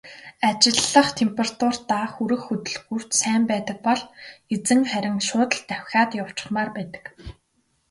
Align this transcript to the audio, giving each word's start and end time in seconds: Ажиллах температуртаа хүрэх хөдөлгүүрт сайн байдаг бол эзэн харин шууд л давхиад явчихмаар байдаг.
Ажиллах 0.47 1.07
температуртаа 1.19 2.05
хүрэх 2.13 2.41
хөдөлгүүрт 2.47 3.09
сайн 3.21 3.41
байдаг 3.51 3.77
бол 3.87 4.01
эзэн 4.53 4.81
харин 4.91 5.17
шууд 5.27 5.51
л 5.57 5.61
давхиад 5.69 6.11
явчихмаар 6.23 6.69
байдаг. 6.77 7.03